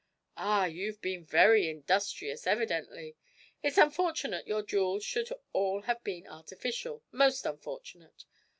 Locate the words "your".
4.47-4.63